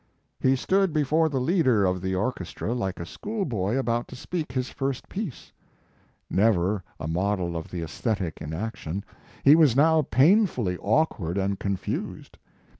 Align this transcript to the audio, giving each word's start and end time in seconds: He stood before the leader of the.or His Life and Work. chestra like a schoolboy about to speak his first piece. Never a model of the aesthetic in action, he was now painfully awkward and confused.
He 0.39 0.55
stood 0.55 0.93
before 0.93 1.29
the 1.29 1.39
leader 1.39 1.85
of 1.85 2.01
the.or 2.01 2.33
His 2.35 2.35
Life 2.35 2.35
and 2.35 2.35
Work. 2.35 2.35
chestra 2.39 2.73
like 2.73 2.99
a 2.99 3.05
schoolboy 3.05 3.75
about 3.77 4.07
to 4.07 4.15
speak 4.15 4.51
his 4.53 4.67
first 4.71 5.07
piece. 5.07 5.51
Never 6.27 6.83
a 6.99 7.07
model 7.07 7.55
of 7.55 7.69
the 7.69 7.83
aesthetic 7.83 8.41
in 8.41 8.51
action, 8.51 9.03
he 9.43 9.55
was 9.55 9.75
now 9.75 10.01
painfully 10.01 10.75
awkward 10.79 11.37
and 11.37 11.59
confused. 11.59 12.39